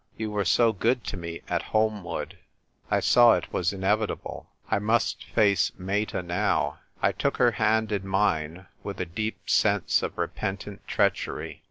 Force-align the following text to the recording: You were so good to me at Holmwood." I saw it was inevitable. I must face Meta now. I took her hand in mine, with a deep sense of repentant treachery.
You 0.17 0.31
were 0.31 0.45
so 0.45 0.73
good 0.73 1.03
to 1.03 1.15
me 1.15 1.43
at 1.47 1.61
Holmwood." 1.61 2.39
I 2.89 3.01
saw 3.01 3.33
it 3.33 3.53
was 3.53 3.71
inevitable. 3.71 4.49
I 4.67 4.79
must 4.79 5.25
face 5.25 5.71
Meta 5.77 6.23
now. 6.23 6.79
I 7.03 7.11
took 7.11 7.37
her 7.37 7.51
hand 7.51 7.91
in 7.91 8.07
mine, 8.07 8.65
with 8.81 8.99
a 8.99 9.05
deep 9.05 9.47
sense 9.47 10.01
of 10.01 10.17
repentant 10.17 10.87
treachery. 10.87 11.59